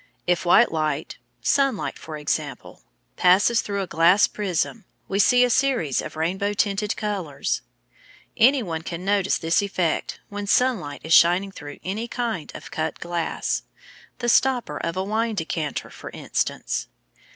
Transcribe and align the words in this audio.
If 0.25 0.47
white 0.47 0.71
light 0.71 1.19
(sunlight, 1.43 1.99
for 1.99 2.17
example) 2.17 2.81
passes 3.17 3.61
through 3.61 3.83
a 3.83 3.85
glass 3.85 4.25
prism, 4.25 4.85
we 5.07 5.19
see 5.19 5.43
a 5.43 5.49
series 5.51 6.01
of 6.01 6.15
rainbow 6.15 6.53
tinted 6.53 6.97
colours. 6.97 7.61
Anyone 8.35 8.81
can 8.81 9.05
notice 9.05 9.37
this 9.37 9.61
effect 9.61 10.19
when 10.27 10.47
sunlight 10.47 11.01
is 11.03 11.13
shining 11.13 11.51
through 11.51 11.77
any 11.83 12.07
kind 12.07 12.51
of 12.55 12.71
cut 12.71 12.99
glass 12.99 13.61
the 14.17 14.27
stopper 14.27 14.79
of 14.79 14.97
a 14.97 15.03
wine 15.03 15.35
decanter, 15.35 15.91
for 15.91 16.09
instance. 16.09 16.87